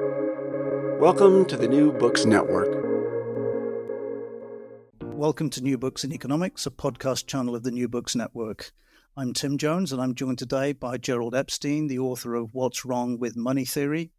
[0.00, 2.84] Welcome to the New Books Network.
[5.00, 8.72] Welcome to New Books in Economics, a podcast channel of the New Books Network.
[9.16, 13.20] I'm Tim Jones, and I'm joined today by Gerald Epstein, the author of What's Wrong
[13.20, 14.10] with Money Theory,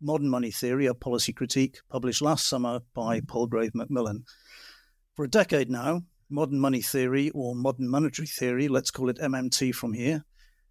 [0.00, 4.24] Modern Money Theory, a policy critique, published last summer by Palgrave Macmillan.
[5.14, 9.74] For a decade now, modern money theory, or modern monetary theory, let's call it MMT
[9.74, 10.24] from here,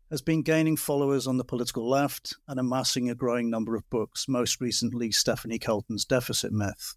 [0.09, 4.27] has been gaining followers on the political left and amassing a growing number of books,
[4.27, 6.95] most recently Stephanie Kelton's Deficit Myth.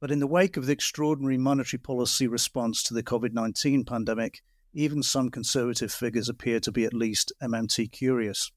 [0.00, 4.42] But in the wake of the extraordinary monetary policy response to the COVID 19 pandemic,
[4.74, 8.50] even some conservative figures appear to be at least MMT curious.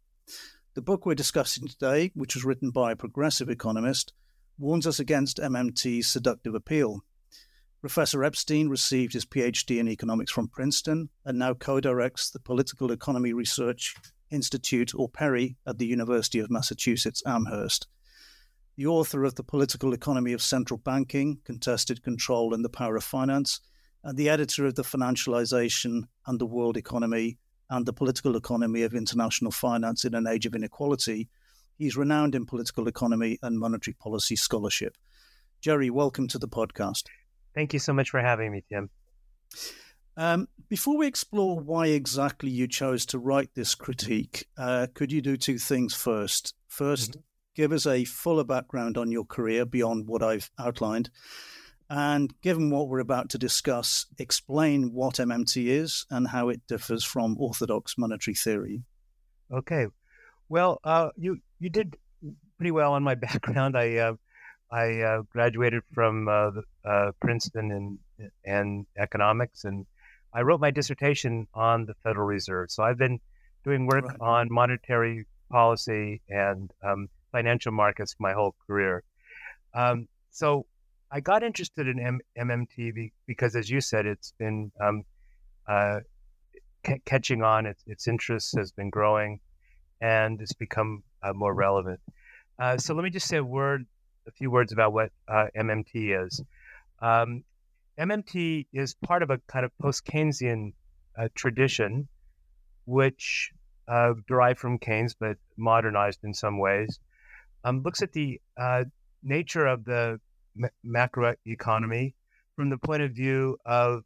[0.73, 4.13] The book we're discussing today, which was written by a progressive economist,
[4.57, 7.03] warns us against MMT's seductive appeal
[7.81, 12.91] Professor Epstein received his PhD in economics from Princeton and now co directs the Political
[12.91, 13.95] Economy Research
[14.29, 17.87] Institute, or PERI, at the University of Massachusetts Amherst.
[18.75, 23.03] The author of The Political Economy of Central Banking, Contested Control and the Power of
[23.05, 23.61] Finance,
[24.03, 27.37] and the editor of The Financialization and the World Economy
[27.69, 31.29] and the Political Economy of International Finance in an Age of Inequality,
[31.77, 34.97] he's renowned in political economy and monetary policy scholarship.
[35.61, 37.03] Jerry, welcome to the podcast.
[37.55, 38.89] Thank you so much for having me, Tim.
[40.17, 45.21] Um, before we explore why exactly you chose to write this critique, uh, could you
[45.21, 46.53] do two things first?
[46.71, 47.19] 1st mm-hmm.
[47.55, 51.09] give us a fuller background on your career beyond what I've outlined.
[51.89, 57.03] And given what we're about to discuss, explain what MMT is and how it differs
[57.03, 58.83] from orthodox monetary theory.
[59.51, 59.87] Okay.
[60.49, 61.97] Well, uh, you you did
[62.57, 63.75] pretty well on my background.
[63.75, 64.13] I uh,
[64.71, 66.51] I uh, graduated from uh,
[66.85, 67.99] uh, Princeton in
[68.45, 69.85] and economics, and
[70.33, 72.69] I wrote my dissertation on the Federal Reserve.
[72.69, 73.19] So I've been
[73.63, 74.17] doing work right.
[74.19, 79.03] on monetary policy and um, financial markets my whole career.
[79.73, 80.65] Um, so
[81.11, 85.03] I got interested in M- MMT because, as you said, it's been um,
[85.67, 85.99] uh,
[86.85, 87.65] c- catching on.
[87.65, 89.39] Its, its interest has been growing,
[90.01, 91.99] and it's become uh, more relevant.
[92.59, 93.87] Uh, so let me just say a word
[94.29, 96.41] a few words about what uh, MMT is.
[97.01, 97.43] Um,
[97.99, 100.73] MMT is part of a kind of post Keynesian
[101.17, 102.07] uh, tradition,
[102.85, 103.51] which
[103.87, 106.99] uh, derived from Keynes but modernized in some ways.
[107.63, 108.85] Um, looks at the uh,
[109.23, 110.19] nature of the
[110.55, 112.13] ma- macroeconomy
[112.55, 114.03] from the point of view of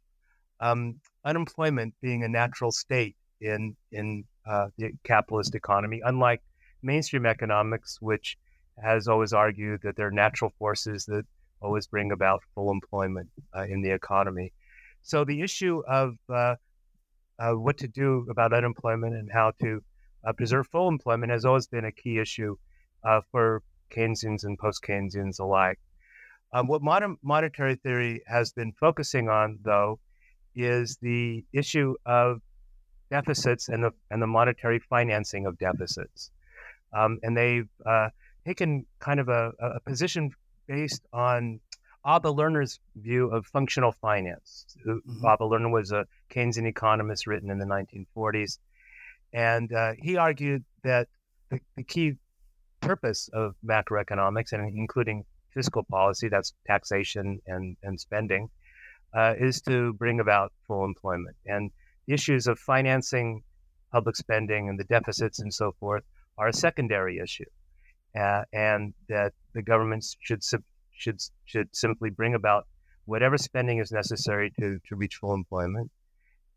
[0.60, 6.42] um, unemployment being a natural state in in uh, the capitalist economy, unlike
[6.82, 8.36] mainstream economics, which
[8.82, 11.24] has always argued that there are natural forces that
[11.60, 14.52] always bring about full employment uh, in the economy.
[15.02, 16.56] So the issue of uh,
[17.38, 19.82] uh, what to do about unemployment and how to
[20.26, 22.56] uh, preserve full employment has always been a key issue
[23.04, 25.78] uh, for Keynesians and post-Keynesians alike.
[26.52, 29.98] Um, what modern monetary theory has been focusing on, though,
[30.54, 32.40] is the issue of
[33.10, 36.30] deficits and the and the monetary financing of deficits.
[36.96, 38.08] Um, and they've uh,
[38.44, 40.30] taken kind of a, a position
[40.66, 41.60] based on
[42.06, 44.66] Abba Lerner's view of functional finance.
[44.86, 45.24] Mm-hmm.
[45.26, 48.58] Abba Lerner was a Keynesian economist written in the 1940s.
[49.32, 51.08] And uh, he argued that
[51.50, 52.14] the, the, key
[52.80, 58.50] purpose of macroeconomics, and including fiscal policy, that's taxation and, and spending,
[59.14, 61.36] uh, is to bring about full employment.
[61.46, 61.70] And
[62.06, 63.42] the issues of financing
[63.90, 66.04] public spending and the deficits and so forth
[66.36, 67.44] are a secondary issue
[68.18, 70.42] uh, and that the government should
[70.92, 72.66] should should simply bring about
[73.06, 75.90] whatever spending is necessary to to reach full employment.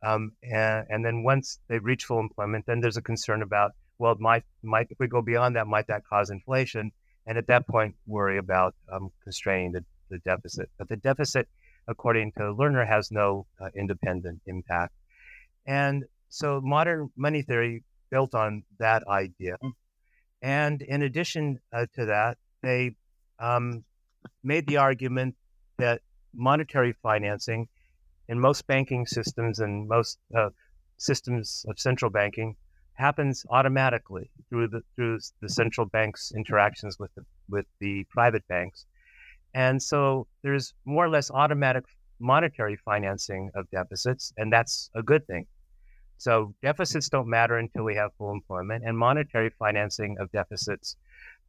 [0.03, 4.15] Um, and, and, then once they reach full employment, then there's a concern about well,
[4.19, 6.91] might might if we go beyond that, might that cause inflation?
[7.25, 10.69] And at that point, worry about um, constraining the, the deficit.
[10.77, 11.47] But the deficit,
[11.87, 14.93] according to Lerner, has no uh, independent impact.
[15.65, 19.57] And so modern money theory built on that idea.
[20.41, 22.95] And in addition uh, to that, they
[23.39, 23.83] um,
[24.43, 25.35] made the argument
[25.77, 26.01] that
[26.33, 27.67] monetary financing
[28.29, 30.49] in most banking systems and most uh,
[30.97, 32.55] systems of central banking
[32.93, 38.85] happens automatically through the through the central bank's interactions with the with the private banks,
[39.53, 41.85] and so there's more or less automatic
[42.19, 45.45] monetary financing of deficits, and that's a good thing.
[46.17, 50.95] So deficits don't matter until we have full employment, and monetary financing of deficits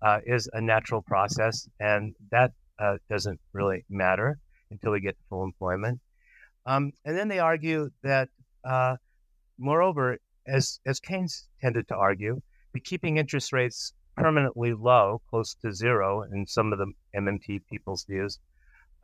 [0.02, 4.38] uh, is a natural process, and that uh, doesn't really matter
[4.70, 6.00] until we get full employment.
[6.66, 8.28] Um, and then they argue that,
[8.64, 8.96] uh,
[9.58, 12.40] moreover, as as Keynes tended to argue,
[12.74, 18.04] the keeping interest rates permanently low, close to zero in some of the MMT people's
[18.04, 18.38] views,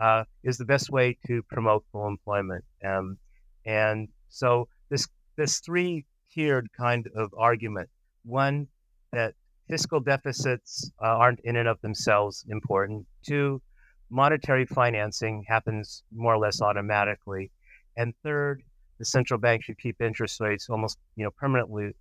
[0.00, 2.64] uh, is the best way to promote full employment.
[2.84, 3.16] Um,
[3.64, 7.88] and so this this three tiered kind of argument:
[8.24, 8.68] one
[9.12, 9.34] that
[9.68, 13.06] fiscal deficits uh, aren't in and of themselves important.
[13.26, 13.62] Two,
[14.10, 17.50] monetary financing happens more or less automatically.
[17.96, 18.62] And third,
[18.98, 21.92] the central bank should keep interest rates almost you know permanently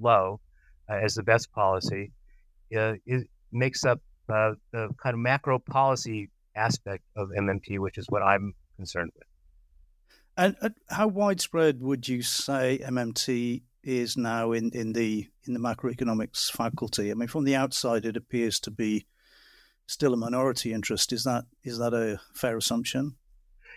[0.00, 0.40] low
[0.88, 2.12] uh, as the best policy.
[2.76, 8.06] Uh, it makes up uh, the kind of macro policy aspect of MMT, which is
[8.08, 9.31] what I'm concerned with.
[10.36, 15.60] And uh, how widespread would you say MMT is now in, in the in the
[15.60, 17.10] macroeconomics faculty?
[17.10, 19.06] I mean, from the outside, it appears to be
[19.86, 21.12] still a minority interest.
[21.12, 23.16] Is that is that a fair assumption?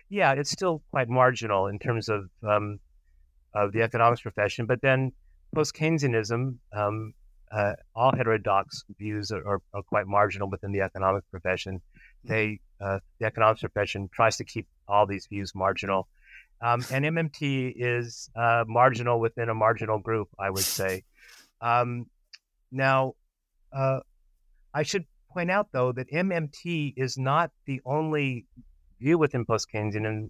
[0.09, 2.79] Yeah, it's still quite marginal in terms of um,
[3.53, 4.65] of the economics profession.
[4.65, 5.11] But then
[5.53, 7.13] post Keynesianism, um,
[7.51, 11.75] uh, all heterodox views are, are, are, quite marginal within the economic profession.
[11.77, 12.33] Mm-hmm.
[12.33, 16.07] They uh, the economics profession tries to keep all these views marginal.
[16.61, 21.03] Um, and MMT is uh, marginal within a marginal group, I would say.
[21.61, 22.07] Um,
[22.71, 23.13] now,
[23.73, 23.99] uh,
[24.73, 28.45] I should point out, though, that MMT is not the only
[28.99, 30.29] view within post Keynesianism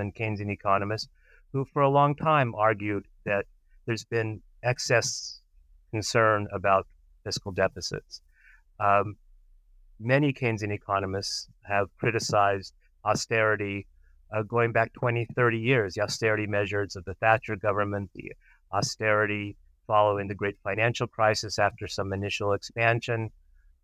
[0.00, 1.08] and Keynesian economists
[1.52, 3.46] who, for a long time, argued that
[3.86, 5.40] there's been excess
[5.90, 6.86] concern about
[7.24, 8.20] fiscal deficits.
[8.80, 9.16] Um,
[10.00, 12.74] many Keynesian economists have criticized
[13.04, 13.86] austerity
[14.32, 18.32] uh, going back 20, 30 years, the austerity measures of the Thatcher government, the
[18.72, 19.56] austerity
[19.86, 23.30] following the great financial crisis after some initial expansion.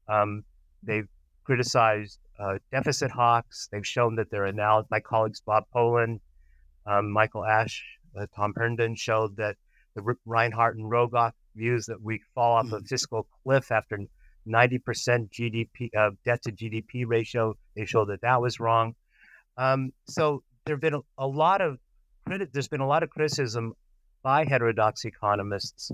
[0.08, 0.44] Um,
[0.82, 1.08] they've
[1.44, 3.68] criticized uh, deficit hawks.
[3.70, 6.20] They've shown that their analysis, my colleagues Bob Pollin,
[6.86, 7.84] um, Michael Ash,
[8.18, 9.56] uh, Tom Herndon showed that
[9.94, 12.84] the R- Reinhart and Rogoff views that we fall off a mm-hmm.
[12.86, 13.98] fiscal cliff after
[14.48, 14.80] 90%
[15.30, 17.56] GDP uh, debt to GDP ratio.
[17.76, 18.94] They showed that that was wrong.
[19.60, 21.78] Um, so there have been a, a lot of
[22.26, 23.74] criti- there's been a lot of criticism
[24.22, 25.92] by heterodox economists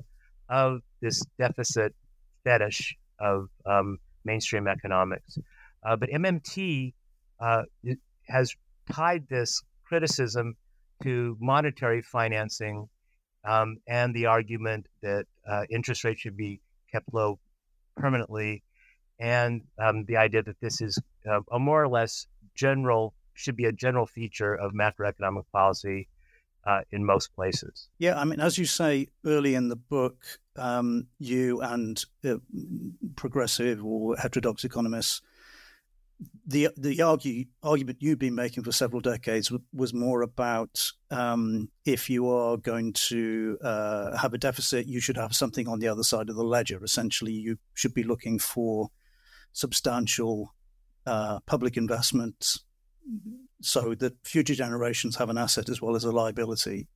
[0.49, 1.93] of this deficit
[2.45, 5.39] fetish of um, mainstream economics.
[5.85, 6.95] Uh, but MMT
[7.41, 7.63] uh,
[8.29, 8.55] has
[8.93, 10.57] tied this criticism
[11.03, 12.89] to monetary financing
[13.45, 16.61] um, and the argument that uh, interest rates should be
[16.93, 17.39] kept low
[17.97, 18.63] permanently,
[19.19, 20.99] and um, the idea that this is
[21.29, 26.09] uh, a more or less general should be a general feature of macroeconomic policy
[26.67, 27.89] uh, in most places.
[27.99, 30.25] Yeah, I mean, as you say early in the book,
[30.57, 32.37] um, you and uh,
[33.15, 35.23] progressive or heterodox economists,
[36.47, 42.09] the the argue, argument you've been making for several decades was more about um, if
[42.09, 46.03] you are going to uh, have a deficit, you should have something on the other
[46.03, 46.83] side of the ledger.
[46.83, 48.89] Essentially, you should be looking for
[49.53, 50.55] substantial
[51.07, 52.59] uh, public investment
[53.63, 56.89] so that future generations have an asset as well as a liability.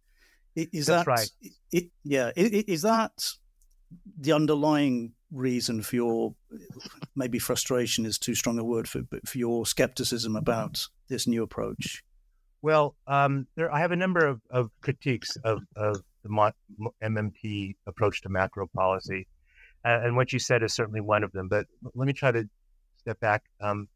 [0.56, 1.30] Is That's that right?
[1.72, 3.12] It, yeah, is that
[4.18, 6.34] the underlying reason for your
[7.14, 11.42] maybe frustration is too strong a word for, but for your skepticism about this new
[11.42, 12.02] approach?
[12.62, 16.52] Well, um, there, I have a number of, of critiques of, of the
[17.02, 19.26] MMT approach to macro policy,
[19.84, 21.48] uh, and what you said is certainly one of them.
[21.48, 22.48] But let me try to
[22.98, 23.44] step back.
[23.60, 23.88] Um,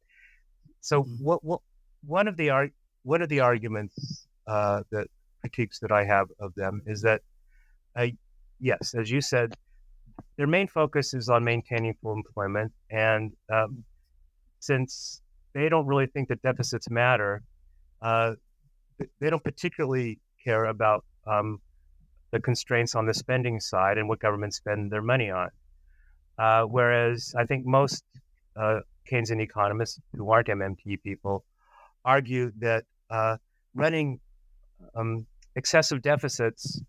[0.80, 1.24] so, mm-hmm.
[1.24, 1.60] what, what
[2.06, 2.70] one of the
[3.02, 5.08] one of the arguments uh, that
[5.40, 7.20] critiques that I have of them is that,
[7.96, 8.06] uh,
[8.60, 9.54] yes, as you said,
[10.36, 13.84] their main focus is on maintaining full employment, and um,
[14.60, 15.20] since
[15.52, 17.42] they don't really think that deficits matter,
[18.02, 18.34] uh,
[19.20, 21.60] they don't particularly care about um,
[22.30, 25.50] the constraints on the spending side and what governments spend their money on.
[26.38, 28.02] Uh, whereas I think most
[28.56, 28.80] uh,
[29.10, 31.44] Keynesian economists who aren't MMT people
[32.04, 33.36] argue that uh,
[33.74, 34.20] running
[34.94, 36.80] um, excessive deficits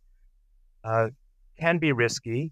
[0.84, 1.10] uh,
[1.60, 2.52] can be risky.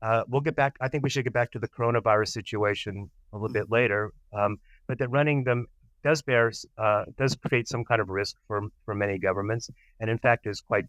[0.00, 0.76] Uh, we'll get back.
[0.80, 4.12] I think we should get back to the coronavirus situation a little bit later.
[4.32, 5.66] Um, but that running them
[6.02, 9.70] does bear uh, does create some kind of risk for for many governments,
[10.00, 10.86] and in fact is quite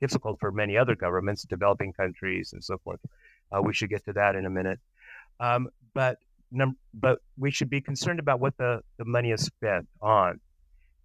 [0.00, 3.00] difficult for many other governments, developing countries and so forth.
[3.52, 4.80] Uh, we should get to that in a minute.
[5.40, 6.18] Um, but
[6.54, 10.40] num- but we should be concerned about what the, the money is spent on.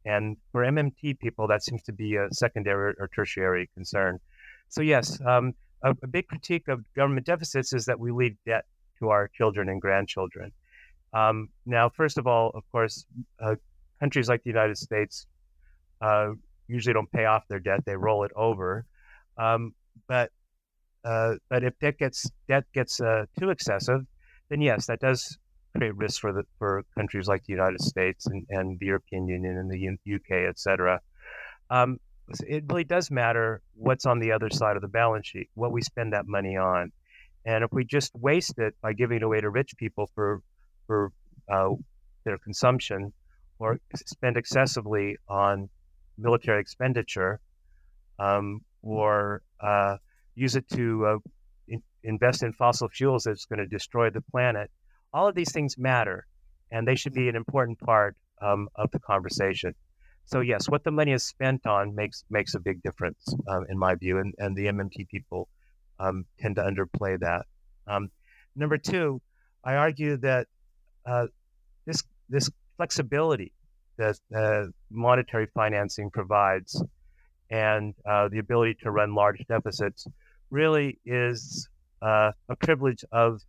[0.06, 4.20] And for MMT people, that seems to be a secondary or tertiary concern.
[4.70, 5.54] So, yes, um,
[5.84, 8.66] a, a, big critique of government deficits is that we leave debt
[9.00, 10.52] to our children and grandchildren.
[11.14, 13.06] Um, now, first of all, of course,
[13.40, 13.56] uh,
[14.00, 15.26] countries like the United States
[16.02, 16.30] uh,
[16.68, 18.86] usually don't pay off their debt; they roll it over.
[19.38, 19.74] Um,
[20.08, 20.32] but
[21.04, 24.06] uh, but if debt gets debt gets uh, too excessive,
[24.50, 25.38] then yes, that does
[25.76, 29.58] create risks for the for countries like the United States and, and the European Union
[29.58, 31.00] and the UK, et cetera.
[31.70, 32.00] Um,
[32.48, 35.82] it really does matter what's on the other side of the balance sheet, what we
[35.82, 36.92] spend that money on,
[37.46, 40.42] and if we just waste it by giving it away to rich people for
[40.88, 41.12] for
[41.52, 41.70] uh,
[42.24, 43.14] their consumption,
[43.60, 45.70] or spend excessively on
[46.18, 47.40] military expenditure,
[48.20, 49.98] um, or uh,
[50.36, 51.18] use it to uh,
[51.70, 54.70] in- invest in fossil fuels that's going to destroy the planet.
[55.14, 56.28] All of these things matter,
[56.72, 59.74] and they should be an important part um, of the conversation.
[60.26, 63.78] So yes, what the money is spent on makes makes a big difference uh, in
[63.78, 65.50] my view, and, and the MMT people
[66.00, 67.46] um, tend to underplay that.
[67.88, 68.12] Um,
[68.56, 69.22] number two,
[69.64, 70.48] I argue that
[71.06, 71.28] uh,
[71.86, 73.52] this this flexibility
[73.98, 76.82] that uh, monetary financing provides
[77.50, 80.08] and uh, the ability to run large deficits
[80.50, 81.70] really is
[82.02, 83.42] uh, a privilege of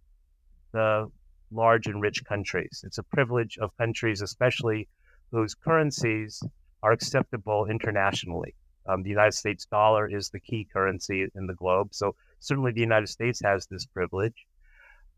[0.72, 1.10] the
[1.50, 2.84] large and rich countries.
[2.86, 4.88] It's a privilege of countries, especially
[5.30, 6.42] whose currencies
[6.82, 8.54] are acceptable internationally.
[8.86, 12.80] Um, the United States dollar is the key currency in the globe, so certainly the
[12.80, 14.46] United States has this privilege.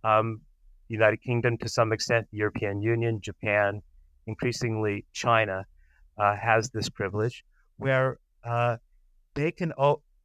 [0.04, 0.40] Um,
[0.88, 3.82] the United Kingdom, to some extent, the European Union, Japan,
[4.26, 5.64] increasingly China,
[6.18, 7.44] uh, has this privilege
[7.76, 8.76] where uh,
[9.34, 9.72] they can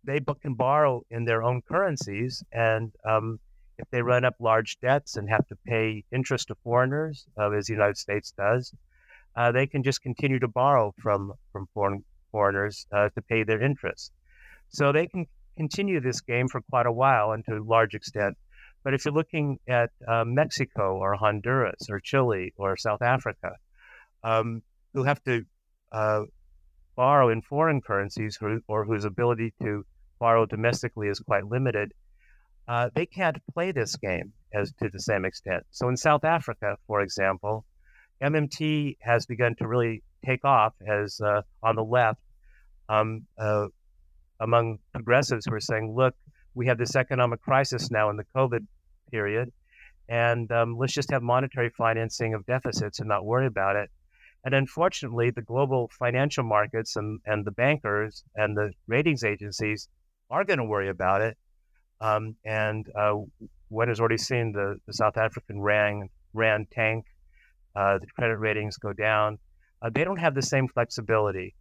[0.07, 3.39] they can borrow in their own currencies, and um,
[3.77, 7.67] if they run up large debts and have to pay interest to foreigners, uh, as
[7.67, 8.73] the United States does,
[9.35, 13.61] uh, they can just continue to borrow from from foreign foreigners uh, to pay their
[13.61, 14.11] interest.
[14.69, 18.37] So they can continue this game for quite a while and to a large extent.
[18.83, 23.51] But if you're looking at uh, Mexico or Honduras or Chile or South Africa,
[24.23, 24.61] um,
[24.93, 25.45] who have to
[25.91, 26.23] uh,
[26.95, 29.85] borrow in foreign currencies or, or, whose ability to
[30.19, 31.93] borrow domestically is quite limited,
[32.67, 35.63] uh, they can't play this game as to the same extent.
[35.71, 37.65] So in South Africa, for example,
[38.21, 42.19] MMT has begun to really take off as uh, on the left
[42.89, 43.67] um, uh,
[44.39, 46.15] among progressives who are saying, look,
[46.53, 48.65] we have this economic crisis now in the COVID
[49.11, 49.51] period,
[50.09, 53.89] and um, let's just have monetary financing of deficits and not worry about it.
[54.43, 59.89] And unfortunately, the global financial markets and, and the bankers and the ratings agencies
[60.29, 61.37] are going to worry about it.
[61.99, 63.15] Um, and uh,
[63.69, 67.05] one has already seen the, the South African RAND, RAND tank,
[67.75, 69.39] uh, the credit ratings go down.
[69.81, 71.55] Uh, they don't have the same flexibility.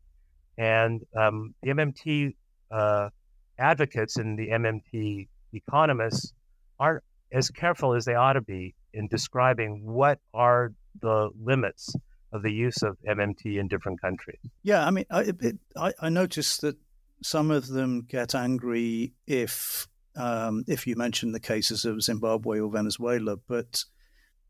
[0.58, 2.34] And um, the MMT
[2.70, 3.10] uh,
[3.58, 6.32] advocates and the MMT economists
[6.78, 11.94] aren't as careful as they ought to be in describing what are the limits
[12.32, 14.38] of the use of MMT in different countries.
[14.62, 16.76] Yeah, I mean, I, it, I, I noticed that
[17.22, 22.70] some of them get angry if um, if you mention the cases of Zimbabwe or
[22.70, 23.84] Venezuela, but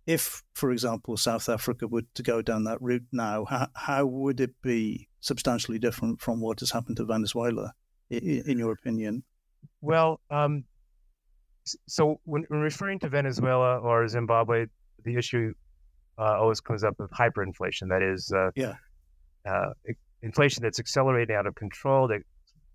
[0.06, 4.40] if, for example, South Africa were to go down that route now, how, how would
[4.40, 7.72] it be substantially different from what has happened to Venezuela,
[8.08, 9.24] in, in your opinion?
[9.80, 10.64] Well, um,
[11.64, 14.66] so when, when, referring to Venezuela or Zimbabwe,
[15.04, 15.52] the issue
[16.18, 17.88] uh, always comes up with hyperinflation.
[17.88, 18.74] That is, uh, yeah,
[19.44, 19.70] uh,
[20.22, 22.22] inflation that's accelerating out of control, that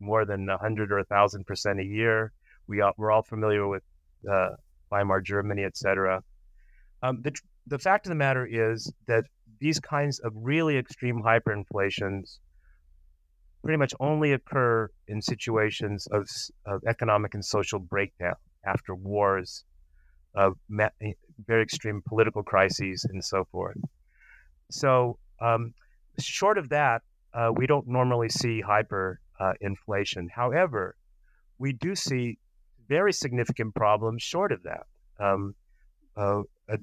[0.01, 2.34] more than hundred or thousand percent a year.
[2.67, 3.84] We all, we're all familiar with
[4.29, 4.50] uh,
[4.91, 6.24] Weimar Germany, et cetera.
[7.03, 7.34] Um, the,
[7.67, 9.25] the fact of the matter is that
[9.60, 12.39] these kinds of really extreme hyperinflations
[13.63, 16.27] pretty much only occur in situations of,
[16.65, 18.34] of economic and social breakdown
[18.65, 19.63] after wars,
[20.36, 21.12] of eh,
[21.46, 23.77] very extreme political crises, and so forth.
[24.72, 25.74] So, um,
[26.20, 27.01] short of that,
[27.34, 29.17] uh, we don't normally see hyperinflation.
[29.41, 29.53] Uh,
[30.36, 30.95] However,
[31.57, 32.38] we do see
[32.88, 34.86] very significant problems short of that.
[35.19, 35.55] Um,
[36.15, 36.77] uh, a,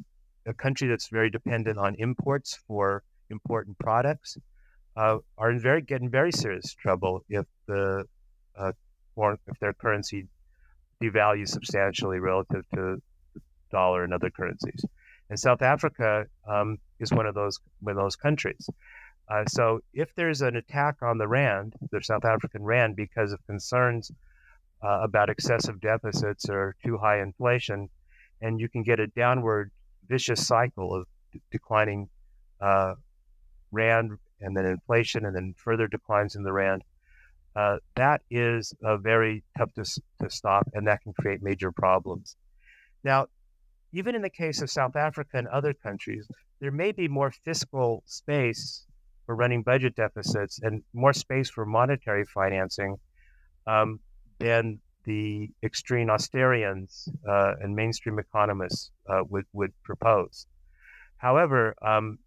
[0.47, 4.39] a, country that's very dependent on imports for important products
[4.97, 8.05] uh, are in very getting very serious trouble if the
[8.57, 8.73] uh,
[9.15, 10.27] foreign, if their currency
[11.03, 13.01] devalues substantially relative to
[13.35, 14.85] the dollar and other currencies.
[15.31, 18.69] And South Africa um, is one of those one of those countries.
[19.31, 23.45] Uh, so if there's an attack on the rand, the South African rand, because of
[23.47, 24.11] concerns
[24.83, 27.89] uh, about excessive deficits or too high inflation,
[28.41, 29.71] and you can get a downward
[30.09, 32.09] vicious cycle of d- declining
[32.61, 32.95] uh,
[33.71, 36.83] rand and then inflation and then further declines in the rand.
[37.57, 39.85] Uh, that is very tough to,
[40.23, 42.37] to stop and that can create major problems.
[43.03, 43.27] Now,
[43.93, 46.29] even in the case of South Africa and other countries,
[46.61, 48.87] there may be more fiscal space
[49.29, 52.97] for running budget deficits and more space for monetary financing
[53.67, 54.01] um,
[54.39, 60.47] than the extreme austerians uh, and mainstream economists uh, would, would propose.
[61.19, 62.19] However, um,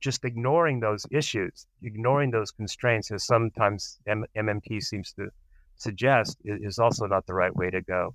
[0.00, 5.28] just ignoring those issues, ignoring those constraints, as sometimes M- MMT seems to
[5.76, 8.14] suggest, is also not the right way to go.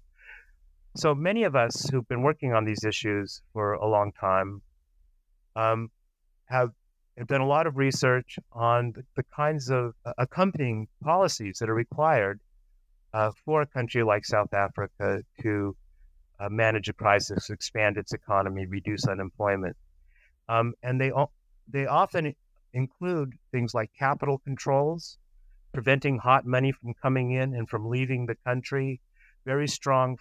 [0.96, 4.64] So many of us who've been working on these issues for a long time
[5.56, 5.92] um,
[6.46, 6.72] have,
[7.20, 11.70] have done a lot of research on the, the kinds of uh, accompanying policies that
[11.70, 12.40] are required
[13.14, 15.76] uh, for a country like South Africa to
[16.40, 19.76] uh, manage a crisis, expand its economy, reduce unemployment.
[20.48, 21.12] Um, and they,
[21.68, 22.34] they often
[22.74, 25.18] include things like capital controls,
[25.74, 29.02] preventing hot money from coming in and from leaving the country,
[29.46, 30.18] very strong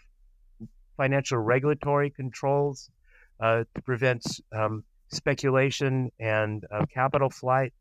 [0.97, 2.91] financial regulatory controls
[3.39, 7.73] uh, to prevent um, speculation and uh, capital flight,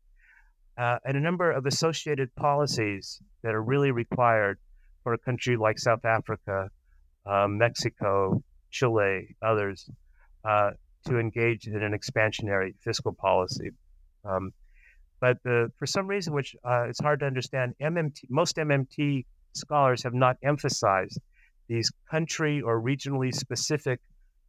[0.76, 4.58] uh, and a number of associated policies that are really required
[5.02, 6.70] for a country like South Africa,
[7.26, 9.88] um, Mexico, Chile, others,
[10.44, 10.70] uh,
[11.06, 13.70] to engage in an expansionary fiscal policy.
[14.24, 14.52] Um,
[15.20, 20.02] but the, for some reason, which uh, it's hard to understand, MMT, most MMT scholars
[20.04, 21.20] have not emphasized
[21.68, 24.00] these country or regionally specific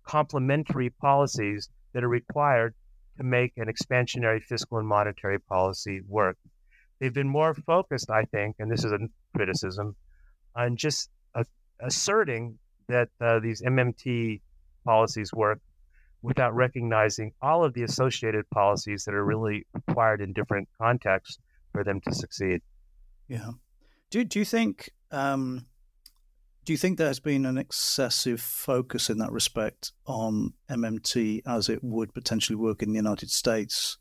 [0.05, 2.73] complementary policies that are required
[3.17, 6.37] to make an expansionary fiscal and monetary policy work.
[6.99, 8.99] They've been more focused, I think, and this is a
[9.35, 9.95] criticism,
[10.55, 11.09] on just
[11.81, 14.41] asserting that uh, these MMT
[14.83, 15.59] policies work
[16.21, 21.39] without recognizing all of the associated policies that are really required in different contexts
[21.71, 22.61] for them to succeed.
[23.27, 23.51] Yeah.
[24.09, 25.65] Do, do you think um,
[26.65, 31.83] do you think there's been an excessive focus in that respect on MMT as it
[31.83, 33.97] would potentially work in the United States?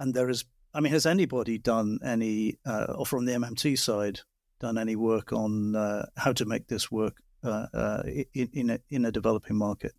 [0.00, 4.20] And there is, I mean, has anybody done any, uh, or from the MMT side,
[4.60, 8.78] done any work on uh, how to make this work uh, uh in, in a,
[8.90, 9.92] in a developing market?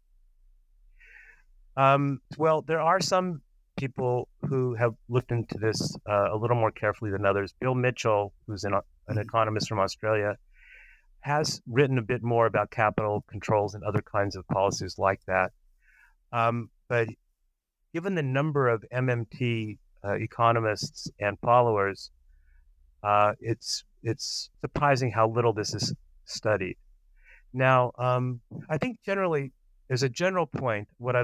[1.77, 3.41] Um, well, there are some
[3.77, 7.53] people who have looked into this uh, a little more carefully than others.
[7.59, 9.19] Bill Mitchell, who's an, an mm-hmm.
[9.19, 10.37] economist from Australia,
[11.25, 15.51] has written a bit more about capital controls and other kinds of policies like that.
[16.31, 17.07] Um, but
[17.95, 22.11] given the number of MMT uh, economists and followers,
[23.01, 26.77] uh, it's it's surprising how little this is studied.
[27.53, 29.51] Now, um, I think generally,
[29.89, 31.23] as a general point, what I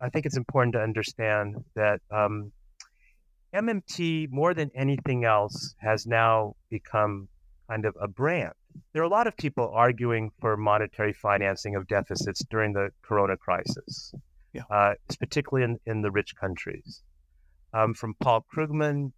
[0.00, 2.52] I think it's important to understand that um,
[3.52, 7.26] MMT, more than anything else, has now become
[7.68, 8.52] kind of a brand.
[8.92, 13.36] There are a lot of people arguing for monetary financing of deficits during the corona
[13.36, 14.14] crisis,
[14.52, 14.62] yeah.
[14.70, 17.02] uh, particularly in, in the rich countries.
[17.74, 19.12] Um, from Paul Krugman,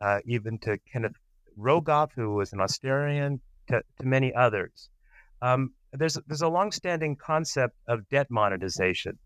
[0.00, 1.16] uh, even to Kenneth
[1.58, 4.90] Rogoff, who was an Austerian, to, to many others.
[5.40, 9.18] Um, there's, there's a longstanding concept of debt monetization.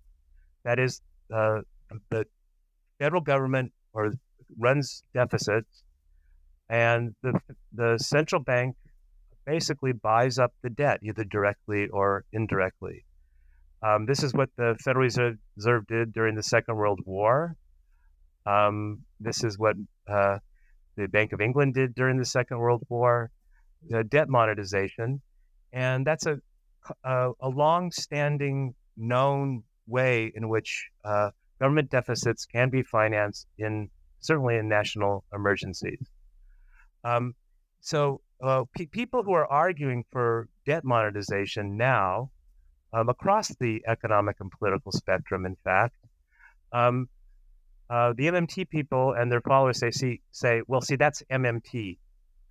[0.64, 1.00] That is,
[1.34, 1.60] uh,
[2.10, 2.26] the
[2.98, 4.12] federal government or
[4.58, 5.82] runs deficits
[6.68, 7.40] and the
[7.72, 8.76] the central bank
[9.48, 13.04] basically buys up the debt either directly or indirectly.
[13.82, 15.08] Um, this is what the Federal
[15.56, 17.56] Reserve did during the Second World War.
[18.44, 20.38] Um, this is what uh,
[20.96, 23.30] the Bank of England did during the Second World War,
[23.88, 25.22] the debt monetization,
[25.72, 26.38] and that's a
[27.04, 31.30] a, a long-standing known way in which uh,
[31.60, 36.10] government deficits can be financed in certainly in national emergencies.
[37.04, 37.34] Um,
[37.80, 42.30] so uh, pe- people who are arguing for debt monetization now,
[42.92, 45.96] um, across the economic and political spectrum, in fact,
[46.72, 47.08] um,
[47.90, 51.98] uh, the MMT people and their followers say, see, say, well, see, that's MMT,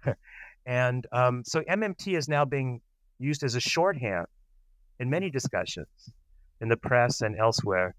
[0.66, 2.82] and um, so MMT is now being
[3.20, 4.28] used as a shorthand
[5.00, 5.88] in many discussions
[6.62, 7.96] in the press and elsewhere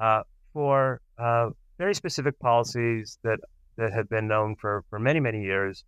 [0.00, 3.38] uh, for uh, very specific policies that
[3.76, 5.84] that have been known for, for many, many years,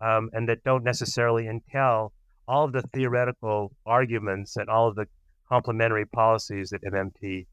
[0.00, 2.12] um, and that don't necessarily entail
[2.46, 5.06] all of the theoretical arguments and all of the
[5.48, 7.46] complementary policies that MMT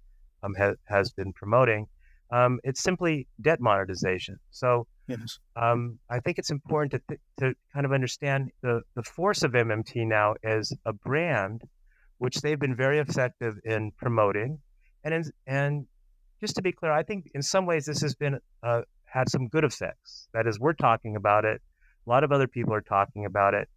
[0.44, 1.88] um, ha- has been promoting.
[2.32, 4.40] Um, it's simply debt monetization.
[4.52, 5.40] So yes.
[5.56, 9.52] Um, I think it's important to, th- to kind of understand the, the force of
[9.52, 11.62] MMT now as a brand,
[12.18, 14.60] which they've been very effective in promoting.
[15.04, 15.88] And, in, and
[16.42, 19.48] just to be clear, I think in some ways this has been uh, had some
[19.48, 20.28] good effects.
[20.34, 21.62] That is, we're talking about it.
[22.06, 23.68] A lot of other people are talking about it.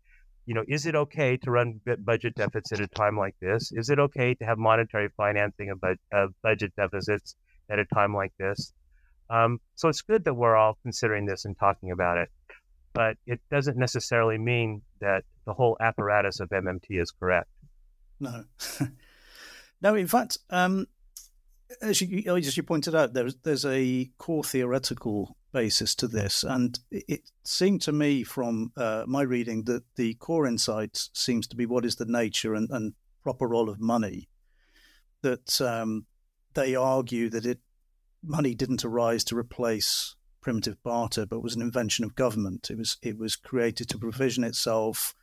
[0.47, 3.71] You know, is it okay to run budget deficits at a time like this?
[3.73, 7.37] Is it okay to have monetary financing of, of budget deficits
[7.69, 8.73] at a time like this?
[9.31, 12.31] Um, so it's good that we're all considering this and talking about it,
[12.95, 17.49] but it doesn't necessarily mean that the whole apparatus of MMT is correct.
[18.21, 18.45] No.
[19.83, 20.87] no, in fact, um,
[21.83, 26.79] as you, as you pointed out, there's there's a core theoretical basis to this, and
[26.91, 31.67] it seemed to me from uh, my reading that the core insight seems to be
[31.67, 34.29] what is the nature and, and proper role of money.
[35.23, 36.07] That um,
[36.55, 37.61] they argue that it
[38.23, 42.71] money didn't arise to replace primitive barter, but was an invention of government.
[42.71, 45.15] It was it was created to provision itself,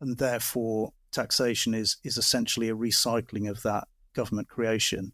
[0.00, 5.12] and therefore taxation is is essentially a recycling of that government creation.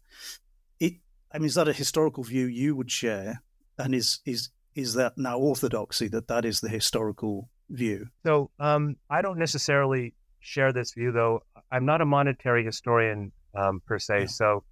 [0.79, 0.93] It,
[1.31, 3.41] I mean, is that a historical view you would share?
[3.77, 8.07] And is is is that now orthodoxy that that is the historical view?
[8.25, 11.43] So um, I don't necessarily share this view, though.
[11.71, 14.19] I'm not a monetary historian um, per se.
[14.21, 14.25] Yeah.
[14.27, 14.63] So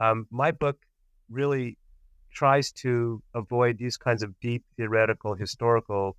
[0.00, 0.78] um, my book
[1.30, 1.78] really
[2.32, 6.16] tries to avoid these kinds of deep theoretical historical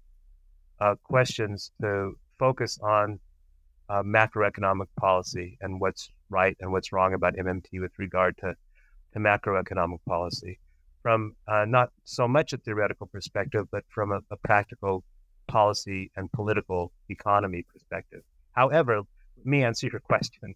[0.80, 3.20] uh, questions to focus on
[3.90, 8.56] uh, macroeconomic policy and what's right and what's wrong about MMT with regard to,
[9.14, 10.60] to macroeconomic policy
[11.02, 15.04] from uh, not so much a theoretical perspective, but from a, a, practical
[15.48, 18.22] policy and political economy perspective.
[18.52, 18.98] However,
[19.38, 20.56] let me answer your question.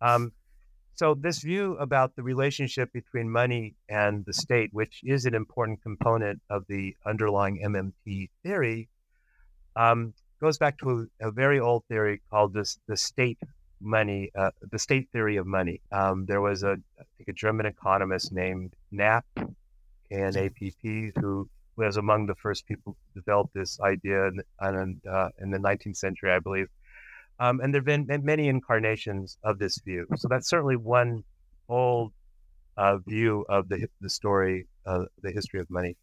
[0.00, 0.32] Um,
[0.94, 5.80] so, this view about the relationship between money and the state, which is an important
[5.82, 8.88] component of the underlying MMT theory,
[9.76, 13.38] um, goes back to a, a, very old theory called this, the state
[13.80, 15.80] money, uh, the state theory of money.
[15.92, 19.24] Um, there was a, I think, a German economist named Knapp,
[20.10, 25.50] K-N-A-P-P, who was among the first people to develop this idea in, in, uh, in
[25.50, 26.68] the 19th century, I believe.
[27.40, 30.06] Um, and there have been many incarnations of this view.
[30.16, 31.22] So that's certainly one
[31.68, 32.12] old
[32.76, 35.96] uh, view of the, the story, uh, the history of money.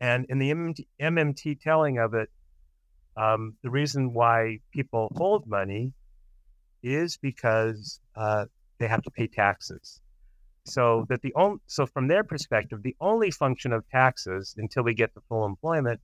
[0.00, 2.30] And in the MMT, MMT telling of it,
[3.16, 5.92] um, the reason why people hold money
[6.82, 8.46] is because uh,
[8.78, 10.00] they have to pay taxes.
[10.64, 14.94] So that the only, so from their perspective, the only function of taxes until we
[14.94, 16.00] get to full employment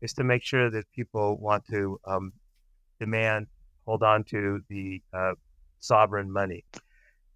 [0.00, 2.32] is to make sure that people want to um,
[2.98, 3.48] demand
[3.84, 5.32] hold on to the uh,
[5.78, 6.64] sovereign money.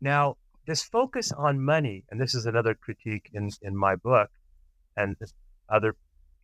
[0.00, 4.30] Now, this focus on money, and this is another critique in, in my book,
[4.96, 5.16] and
[5.68, 5.96] other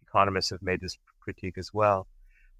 [0.07, 2.07] economists have made this critique as well.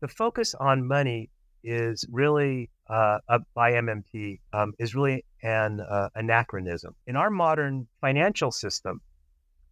[0.01, 1.31] The focus on money
[1.65, 3.19] is really uh,
[3.55, 9.01] by MMT um, is really an uh, anachronism in our modern financial system,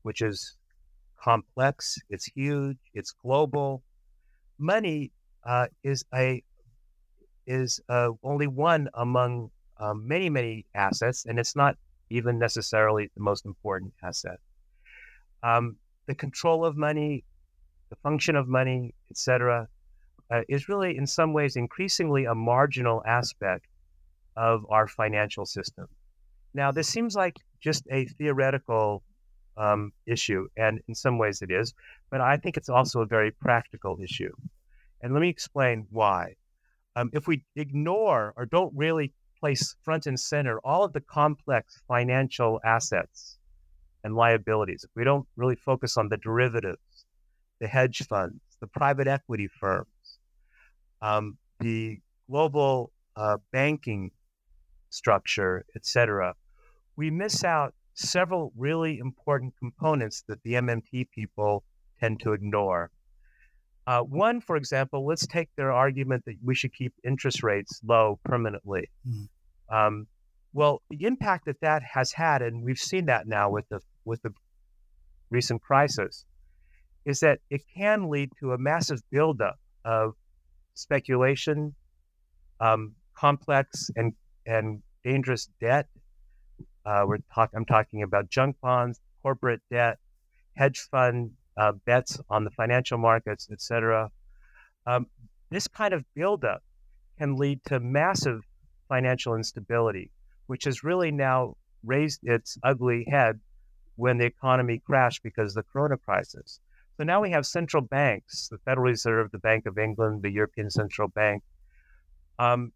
[0.03, 0.57] which is
[1.21, 3.83] complex, it's huge, it's global.
[4.59, 5.13] Money
[5.45, 6.43] uh, is a
[7.47, 11.77] is uh, only one among um, many, many assets, and it's not
[12.11, 14.39] even necessarily the most important asset.
[15.43, 17.25] Um, the control of money,
[17.91, 19.69] the function of money, etc.,
[20.31, 23.67] uh, is really, in some ways, increasingly a marginal aspect
[24.37, 25.87] of our financial system.
[26.55, 29.03] Now, this seems like just a theoretical
[29.57, 31.75] um, issue, and in some ways it is,
[32.11, 34.33] but I think it's also a very practical issue.
[35.03, 36.35] And let me explain why
[36.97, 41.83] um, if we ignore or don't really place front and center all of the complex
[41.87, 43.39] financial assets
[44.03, 47.05] and liabilities, if we don't really focus on the derivatives,
[47.61, 49.89] the hedge funds, the private equity firms,
[51.03, 54.11] um, the global uh, banking
[54.91, 56.35] structure, etc.,
[56.97, 61.65] we miss out several really important components that the MMT people
[62.01, 62.91] tend to ignore.
[63.87, 68.19] Uh, one, for example, let's take their argument that we should keep interest rates low
[68.25, 68.91] permanently.
[69.09, 69.29] Mm.
[69.71, 70.07] Um,
[70.53, 74.23] well, the impact that that has had, and we've seen that now with the with
[74.23, 74.33] the
[75.31, 76.25] recent crisis,
[77.05, 80.15] is that it can lead to a massive buildup of
[80.77, 81.75] speculation,
[82.61, 84.13] um, complex and
[84.47, 85.89] and dangerous debt.
[86.85, 89.99] Uh, we're talk, I'm talking about junk bonds, corporate debt,
[90.55, 94.11] hedge fund uh, bets on the financial markets, etc.
[94.87, 95.07] Um,
[95.51, 96.63] this kind of buildup
[97.19, 98.43] can lead to massive
[98.89, 100.11] financial instability,
[100.47, 103.41] which has really now raised its ugly head
[103.97, 106.61] when the economy crashed because of the corona crisis.
[106.97, 110.71] So now we have central banks, the Federal Reserve, the Bank of England, the European
[110.71, 111.43] Central Bank,
[112.39, 112.73] um,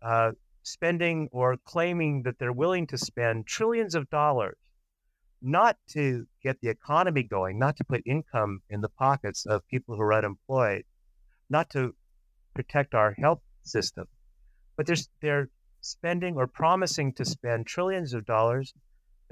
[0.00, 4.56] uh, spending or claiming that they're willing to spend trillions of dollars
[5.42, 9.94] not to get the economy going, not to put income in the pockets of people
[9.94, 10.84] who are unemployed,
[11.48, 11.94] not to
[12.54, 14.06] protect our health system,
[14.76, 15.48] but they're, they're
[15.80, 18.74] spending or promising to spend trillions of dollars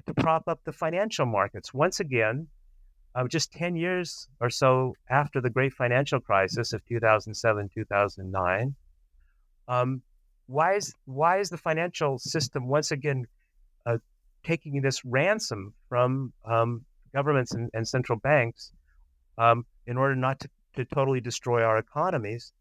[0.07, 1.75] to prop up the financial markets.
[1.75, 2.49] Once again,
[3.15, 8.75] uh, just 10 years or so after the great financial crisis of 2007, 2009,
[9.69, 10.03] um,
[10.47, 13.27] why is why is the financial system once again
[13.87, 13.99] uh,
[14.45, 18.73] taking this ransom from um, governments and, and, central banks
[19.37, 22.53] um, in order not to, to totally destroy our economies?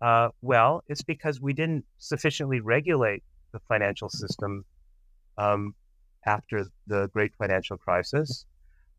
[0.00, 3.22] Uh, well, it's because we didn't sufficiently regulate
[3.52, 4.64] the financial system
[5.36, 5.74] um,
[6.24, 8.46] after the great financial crisis.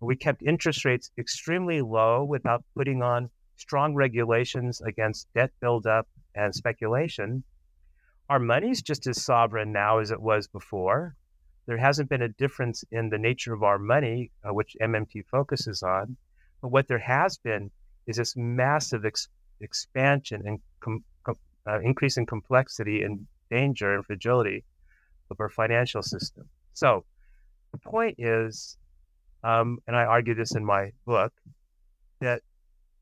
[0.01, 6.55] We kept interest rates extremely low without putting on strong regulations against debt buildup and
[6.55, 7.43] speculation.
[8.29, 11.15] Our money's just as sovereign now as it was before.
[11.65, 15.83] There hasn't been a difference in the nature of our money, uh, which MMT focuses
[15.83, 16.15] on.
[16.62, 17.69] But what there has been
[18.07, 19.27] is this massive ex-
[19.59, 21.35] expansion and com- com-
[21.67, 24.63] uh, increase in complexity and danger and fragility
[25.29, 26.47] of our financial system.
[26.73, 27.05] So
[27.71, 28.77] the point is,
[29.43, 31.34] um, and I argue this in my book,
[32.19, 32.41] that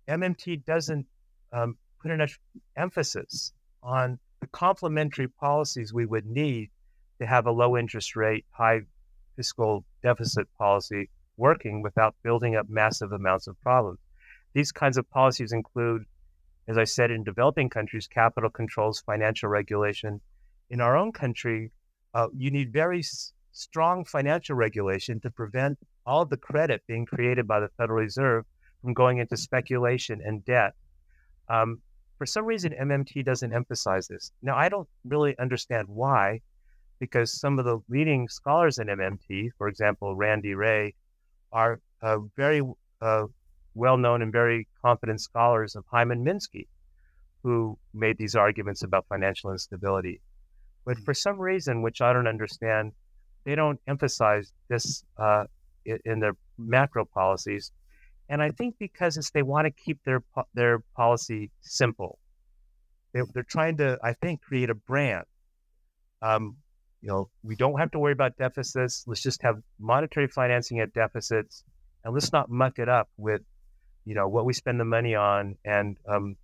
[0.07, 1.05] MMT doesn't
[1.51, 2.37] um, put enough
[2.75, 6.69] emphasis on the complementary policies we would need
[7.19, 8.81] to have a low interest rate, high
[9.35, 13.99] fiscal deficit policy working without building up massive amounts of problems.
[14.53, 16.05] These kinds of policies include,
[16.67, 20.19] as I said, in developing countries, capital controls, financial regulation.
[20.69, 21.71] In our own country,
[22.13, 27.47] uh, you need very s- strong financial regulation to prevent all the credit being created
[27.47, 28.45] by the Federal Reserve
[28.81, 30.73] from going into speculation and debt.
[31.49, 31.81] Um,
[32.17, 34.31] for some reason, MMT doesn't emphasize this.
[34.41, 36.41] Now, I don't really understand why,
[36.99, 40.95] because some of the leading scholars in MMT, for example, Randy Wray,
[41.51, 42.61] are uh, very
[43.01, 43.25] uh,
[43.75, 46.67] well known and very competent scholars of Hyman Minsky,
[47.43, 50.21] who made these arguments about financial instability.
[50.85, 52.93] But for some reason, which I don't understand,
[53.43, 55.45] they don't emphasize this uh,
[56.05, 57.71] in their macro policies.
[58.29, 60.21] And I think because it's they want to keep their
[60.53, 62.19] their policy simple.
[63.13, 65.25] They, are trying to, I think, create a brand.
[66.21, 66.57] Um,
[67.01, 69.05] you know, we don't have to worry about deficits.
[69.07, 71.63] Let's just have monetary financing at deficits,
[72.03, 73.41] and let's not muck it up with,
[74.03, 76.35] you know, what we spend the money on and um,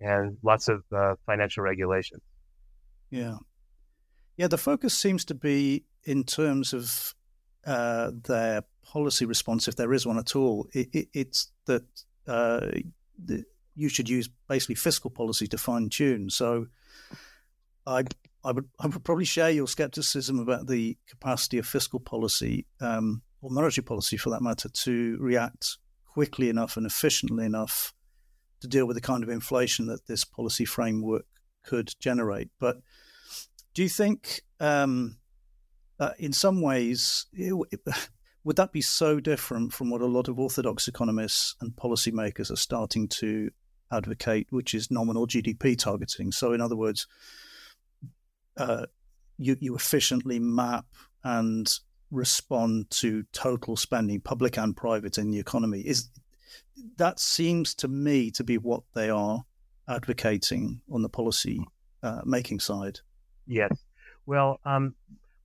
[0.00, 2.22] and lots of uh, financial regulations.
[3.10, 3.36] Yeah.
[4.36, 7.14] Yeah, the focus seems to be in terms of
[7.66, 10.68] uh, their policy response, if there is one at all.
[10.72, 11.84] It, it, it's that
[12.26, 12.68] uh,
[13.74, 16.30] you should use basically fiscal policy to fine tune.
[16.30, 16.66] So,
[17.86, 18.04] I
[18.44, 23.22] I would I would probably share your skepticism about the capacity of fiscal policy um,
[23.40, 27.92] or monetary policy, for that matter, to react quickly enough and efficiently enough
[28.60, 31.26] to deal with the kind of inflation that this policy framework
[31.64, 32.48] could generate.
[32.58, 32.76] But
[33.74, 35.16] do you think, um,
[35.98, 37.80] uh, in some ways, it, it,
[38.44, 42.56] would that be so different from what a lot of orthodox economists and policymakers are
[42.56, 43.50] starting to
[43.92, 46.32] advocate, which is nominal GDP targeting?
[46.32, 47.06] So, in other words,
[48.56, 48.86] uh,
[49.38, 50.86] you, you efficiently map
[51.22, 51.72] and
[52.10, 55.80] respond to total spending, public and private, in the economy.
[55.80, 56.08] Is
[56.96, 59.44] that seems to me to be what they are
[59.88, 61.64] advocating on the policy
[62.02, 63.00] uh, making side?
[63.46, 63.72] Yes.
[64.26, 64.94] Well, um,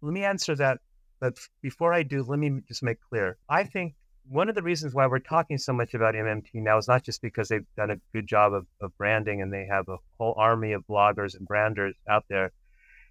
[0.02, 0.80] let me answer that.
[1.20, 3.38] But before I do, let me just make clear.
[3.50, 3.96] I think
[4.30, 7.22] one of the reasons why we're talking so much about MMT now is not just
[7.22, 10.72] because they've done a good job of, of branding and they have a whole army
[10.74, 12.52] of bloggers and branders out there.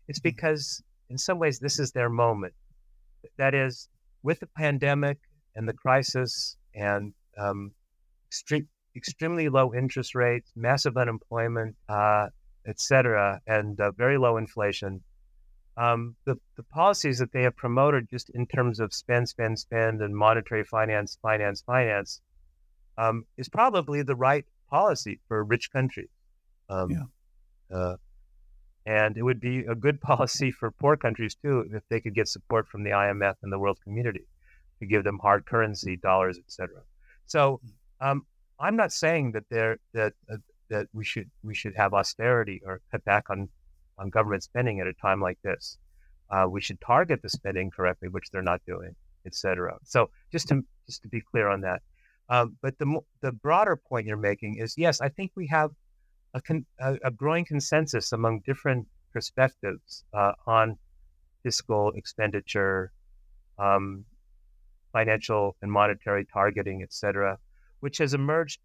[0.06, 0.28] It's mm-hmm.
[0.28, 2.54] because, in some ways, this is their moment.
[3.36, 3.88] That is,
[4.22, 5.18] with the pandemic
[5.56, 7.72] and the crisis and um,
[8.32, 12.28] extre- extremely low interest rates, massive unemployment, uh,
[12.66, 15.02] et cetera, and uh, very low inflation.
[15.78, 20.02] Um, the, the policies that they have promoted just in terms of spend, spend, spend,
[20.02, 22.20] and monetary finance, finance, finance,
[22.96, 26.08] um, is probably the right policy for rich countries.
[26.68, 27.76] Um, yeah.
[27.76, 27.96] Uh,
[28.86, 32.26] and it would be a good policy for poor countries too if they could get
[32.26, 34.26] support from the IMF and the world community
[34.80, 36.82] to give them hard currency, dollars, etc.
[37.26, 37.60] So
[38.00, 38.26] um,
[38.58, 40.36] I'm not saying that they're that uh,
[40.70, 43.48] that we should we should have austerity or cut back on
[43.98, 45.78] on government spending at a time like this.
[46.30, 48.94] Uh, we should target the spending correctly, which they're not doing,
[49.26, 49.78] etc.
[49.84, 51.82] So just to just to be clear on that.
[52.28, 55.70] Um, but the the broader point you're making is yes, I think we have
[56.34, 60.76] a, con, a, a growing consensus among different perspectives uh, on
[61.42, 62.92] fiscal expenditure,
[63.58, 64.04] um,
[64.92, 67.38] financial and monetary targeting, etc.,
[67.80, 68.60] which has emerged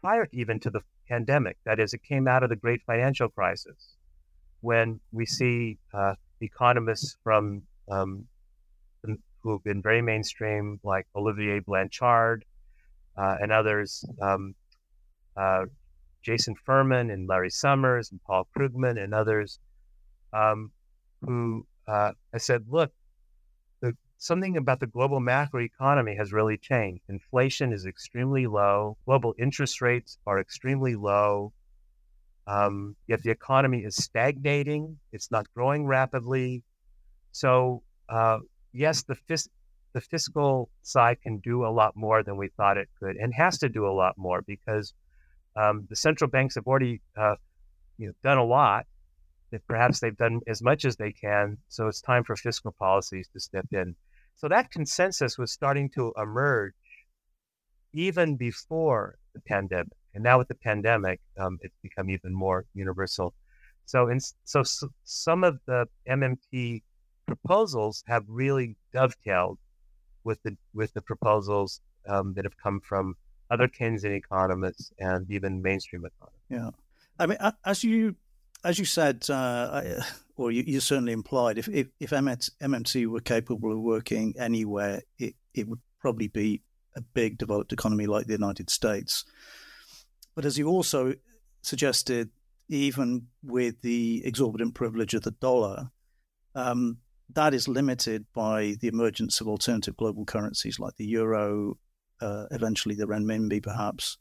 [0.00, 1.56] prior even to the pandemic.
[1.64, 3.96] That is, it came out of the great financial crisis
[4.60, 8.26] when we see uh, economists from um,
[9.42, 12.44] who have been very mainstream, like Olivier Blanchard
[13.16, 14.54] uh, and others, um,
[15.36, 15.64] uh,
[16.22, 19.58] Jason Furman and Larry Summers and Paul Krugman and others
[20.32, 20.70] um,
[21.22, 22.92] who uh, I said, look,
[23.80, 27.02] the, something about the global macroeconomy has really changed.
[27.08, 28.96] Inflation is extremely low.
[29.06, 31.52] Global interest rates are extremely low.
[32.48, 34.98] Um, yet the economy is stagnating.
[35.12, 36.62] It's not growing rapidly.
[37.32, 38.38] So, uh,
[38.72, 39.50] yes, the, fis-
[39.92, 43.58] the fiscal side can do a lot more than we thought it could and has
[43.58, 44.94] to do a lot more because
[45.56, 47.34] um, the central banks have already uh,
[47.98, 48.86] you know, done a lot
[49.50, 51.58] that perhaps they've done as much as they can.
[51.68, 53.94] So it's time for fiscal policies to step in.
[54.36, 56.74] So that consensus was starting to emerge
[57.92, 59.97] even before the pandemic.
[60.14, 63.34] And now with the pandemic, um, it's become even more universal.
[63.84, 66.82] So, in, so, so some of the MMT
[67.26, 69.58] proposals have really dovetailed
[70.24, 73.14] with the with the proposals um, that have come from
[73.50, 76.44] other Keynesian economists and even mainstream economists.
[76.50, 76.70] Yeah,
[77.18, 78.16] I mean, as you
[78.64, 79.82] as you said, uh,
[80.36, 85.34] or you, you, certainly implied, if, if, if MMT were capable of working anywhere, it,
[85.54, 86.62] it would probably be
[86.96, 89.24] a big developed economy like the United States.
[90.38, 91.14] But as you also
[91.62, 92.30] suggested,
[92.68, 95.90] even with the exorbitant privilege of the dollar,
[96.54, 96.98] um,
[97.34, 101.76] that is limited by the emergence of alternative global currencies like the euro,
[102.20, 104.16] uh, eventually the renminbi, perhaps.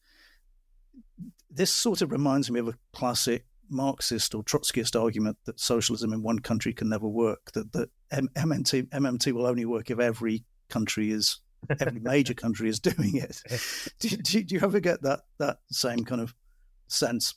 [1.51, 6.23] This sort of reminds me of a classic Marxist or Trotskyist argument that socialism in
[6.23, 11.11] one country can never work, that, that MMT, MMT will only work if every country
[11.11, 13.41] is, every major country is doing it.
[13.99, 16.33] Do, do, do, you ever get that, that same kind of
[16.87, 17.35] sense?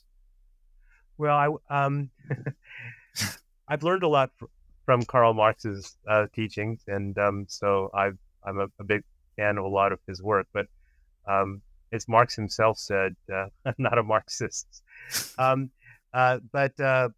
[1.17, 2.09] Well, I, um,
[3.67, 4.31] I've learned a lot
[4.85, 8.07] from Karl Marx's uh, teachings, and um, so i
[8.47, 9.03] am a, a, big
[9.37, 10.47] fan of a lot of his work.
[10.53, 10.67] But
[11.27, 14.67] um, as Marx himself said, uh, I'm not a Marxist.
[15.37, 15.69] Um,
[16.13, 17.09] uh, but uh,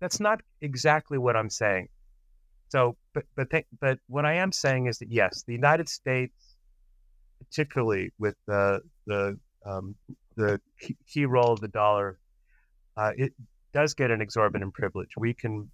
[0.00, 1.88] that's not exactly what I'm saying.
[2.68, 6.56] So, but but th- but what I am saying is that yes, the United States,
[7.38, 9.94] particularly with the the um,
[10.36, 10.60] the
[11.06, 12.18] key role of the dollar,
[12.96, 13.32] uh, it
[13.72, 15.10] does get an exorbitant privilege.
[15.16, 15.70] We can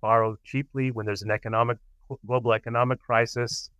[0.00, 1.78] borrow cheaply when there's an economic
[2.26, 3.70] global economic crisis.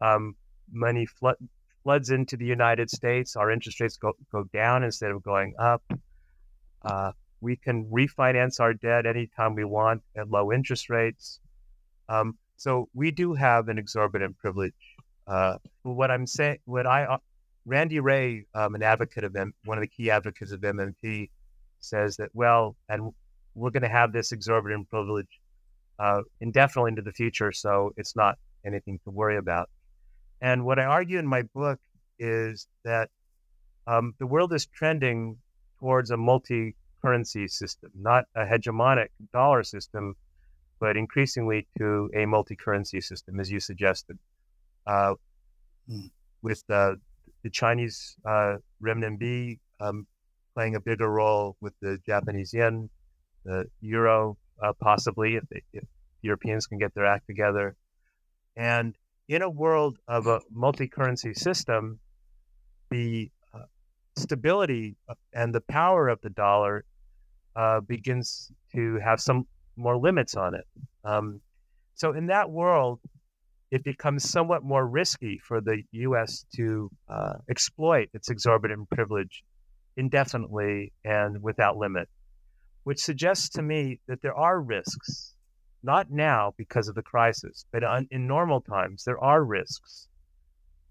[0.00, 0.34] Um,
[0.72, 1.36] money flood,
[1.82, 3.36] floods into the United States.
[3.36, 5.82] Our interest rates go, go down instead of going up.
[6.82, 11.40] Uh, we can refinance our debt anytime we want at low interest rates.
[12.08, 14.72] Um, so we do have an exorbitant privilege.
[15.26, 17.18] Uh, what I'm saying, what I, uh,
[17.64, 21.30] Randy Wray, um, an advocate of M, one of the key advocates of MMT,
[21.80, 23.12] says that well, and
[23.54, 25.40] we're going to have this exorbitant privilege
[25.98, 29.68] uh, indefinitely into the future, so it's not anything to worry about.
[30.40, 31.80] And what I argue in my book
[32.18, 33.10] is that
[33.86, 35.36] um, the world is trending
[35.78, 40.14] towards a multi currency system, not a hegemonic dollar system,
[40.80, 44.18] but increasingly to a multi currency system, as you suggested,
[44.86, 45.14] uh,
[45.90, 46.10] mm.
[46.42, 46.98] with the
[47.52, 50.06] Chinese uh, renminbi um,
[50.54, 52.90] playing a bigger role with the Japanese yen,
[53.44, 55.84] the euro, uh, possibly, if, they, if
[56.22, 57.76] Europeans can get their act together.
[58.56, 58.96] And
[59.28, 62.00] in a world of a multi currency system,
[62.90, 63.30] the
[64.16, 66.84] stability uh, and the power of the dollar
[67.54, 70.66] uh, begins to have some more limits on it.
[71.04, 71.40] Um,
[71.94, 73.00] so in that world,
[73.70, 76.44] it becomes somewhat more risky for the U.S.
[76.54, 79.42] to uh, exploit its exorbitant privilege
[79.96, 82.08] indefinitely and without limit,
[82.84, 85.34] which suggests to me that there are risks,
[85.82, 90.08] not now because of the crisis, but in normal times, there are risks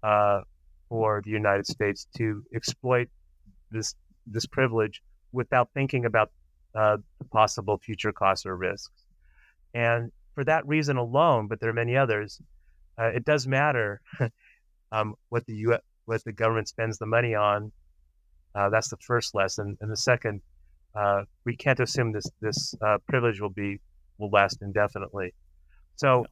[0.02, 0.40] uh,
[0.88, 3.08] for the United States to exploit
[3.70, 3.94] this
[4.26, 6.30] this privilege without thinking about
[6.76, 8.92] uh, the possible future costs or risks.
[9.74, 12.40] And for that reason alone, but there are many others,
[12.98, 14.00] uh, it does matter
[14.92, 17.72] um, what the U- what the government spends the money on.
[18.54, 20.40] Uh, that's the first lesson, and the second,
[20.94, 23.80] uh, we can't assume this this uh, privilege will be
[24.18, 25.34] will last indefinitely.
[25.96, 26.26] So.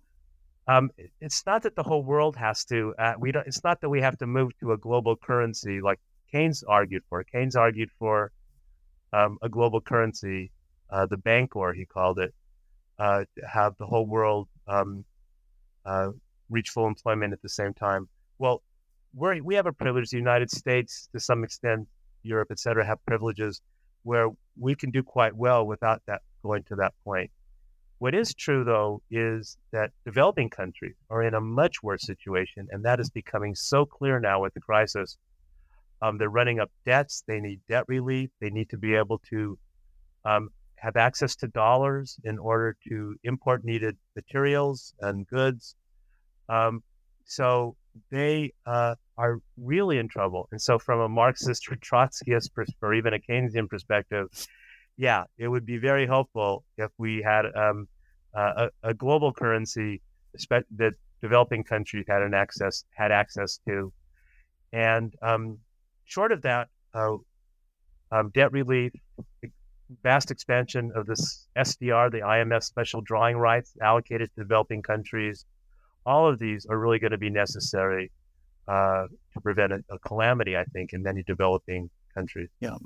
[0.66, 0.88] Um,
[1.20, 2.94] it's not that the whole world has to.
[2.98, 3.46] Uh, we don't.
[3.46, 6.00] It's not that we have to move to a global currency like
[6.32, 7.22] Keynes argued for.
[7.22, 8.32] Keynes argued for
[9.18, 10.50] um, a global currency,
[10.94, 12.32] uh, the Bancor, he called it,
[12.98, 13.22] uh,
[13.58, 14.90] have the whole world um,
[15.90, 16.10] uh,
[16.50, 18.02] reach full employment at the same time.
[18.42, 18.56] Well,
[19.14, 20.08] we we have a privilege.
[20.10, 21.80] The United States, to some extent,
[22.32, 23.54] Europe, et cetera, have privileges
[24.10, 24.28] where
[24.66, 27.30] we can do quite well without that going to that point.
[27.98, 32.84] What is true, though, is that developing countries are in a much worse situation, and
[32.84, 35.16] that is becoming so clear now with the crisis
[36.04, 37.24] Um, they're running up debts.
[37.26, 38.28] They need debt relief.
[38.38, 39.58] They need to be able to
[40.26, 45.76] um, have access to dollars in order to import needed materials and goods.
[46.50, 46.82] Um,
[47.24, 47.76] so
[48.10, 50.46] they uh, are really in trouble.
[50.52, 52.50] And so, from a Marxist or Trotskyist
[52.82, 54.26] or even a Keynesian perspective,
[54.98, 57.88] yeah, it would be very helpful if we had um,
[58.34, 60.02] a, a, global currency
[60.50, 60.92] that
[61.22, 63.92] developing countries had an access had access to,
[64.72, 65.58] and um,
[66.04, 67.16] short of that, uh,
[68.10, 68.92] um, debt relief,
[70.02, 75.44] vast expansion of this SDR, the IMF special drawing rights allocated to developing countries,
[76.06, 78.10] all of these are really going to be necessary
[78.68, 82.48] uh, to prevent a, a, calamity, I think, in many developing countries.
[82.60, 82.76] Yeah.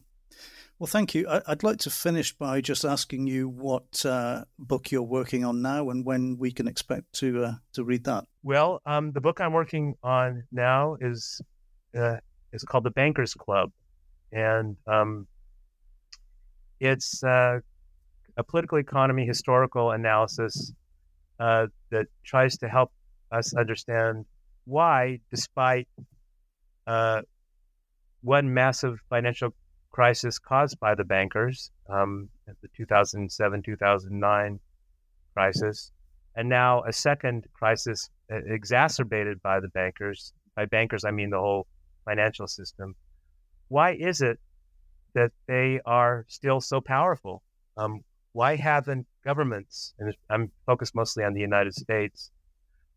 [0.79, 1.27] Well, thank you.
[1.29, 5.61] I, would like to finish by just asking you what uh, book you're working on
[5.61, 8.27] now and when we can expect to uh, to read that.
[8.45, 11.41] Well, um, the book I'm working on now is
[11.97, 12.19] uh,
[12.53, 13.71] is called The Bankers Club,
[14.33, 15.27] and um,
[16.81, 17.61] it's uh,
[18.37, 20.73] a political economy historical analysis
[21.41, 22.93] uh, that tries to help
[23.33, 24.25] us understand
[24.65, 25.89] why, despite
[26.87, 27.23] uh,
[28.23, 29.55] one massive financial
[29.91, 34.61] crisis caused by the bankers, um, the 2007 2009
[35.35, 35.93] crisis,
[36.37, 40.33] and now a second crisis exacerbated by the bankers.
[40.55, 41.67] By bankers, I mean the whole
[42.09, 42.95] financial system.
[43.69, 44.39] Why is it
[45.15, 47.43] that they are still so powerful?
[47.77, 48.01] Um,
[48.33, 52.31] why haven't governments, and I'm focused mostly on the United States,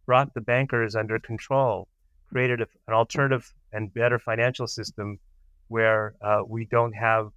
[0.05, 1.87] brought the bankers under control,
[2.29, 5.19] created a, an alternative and better financial system
[5.67, 7.31] where uh, we don't have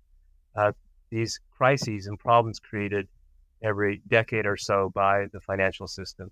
[0.57, 0.72] uh,
[1.11, 3.07] these crises and problems created
[3.62, 6.31] every decade or so by the financial system.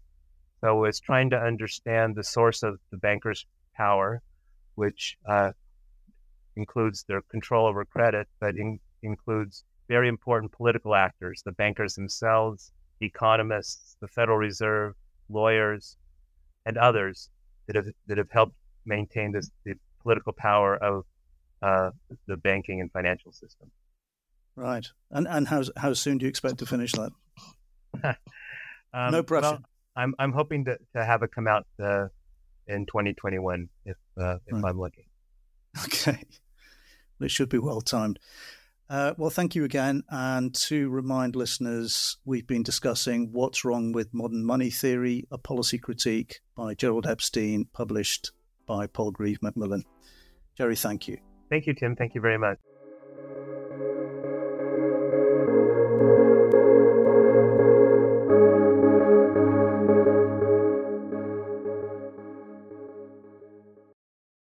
[0.60, 4.22] So it's trying to understand the source of the bankers' power,
[4.74, 5.52] which uh,
[6.56, 12.72] includes their control over credit, but in, includes very important political actors, the bankers themselves,
[13.00, 14.94] economists, the Federal Reserve,
[15.28, 15.96] lawyers,
[16.66, 17.30] and others
[17.66, 18.54] that have that have helped
[18.84, 21.04] maintain this the political power of
[21.62, 21.90] uh,
[22.26, 23.70] the banking and financial system.
[24.56, 24.86] Right.
[25.10, 27.12] And and how how soon do you expect to finish that?
[28.94, 29.42] um, no pressure.
[29.42, 29.58] Well,
[29.96, 32.08] I'm I'm hoping to, to have it come out uh,
[32.66, 34.64] in 2021 if uh, if right.
[34.64, 35.08] I'm lucky.
[35.84, 36.22] Okay.
[37.20, 38.18] It should be well timed.
[38.90, 40.02] Uh, well, thank you again.
[40.10, 45.78] And to remind listeners, we've been discussing What's Wrong with Modern Money Theory, a policy
[45.78, 48.32] critique by Gerald Epstein, published
[48.66, 49.84] by Palgrave Macmillan.
[50.58, 51.16] Jerry, thank you.
[51.48, 51.96] Thank you, Tim.
[51.96, 52.58] Thank you very much.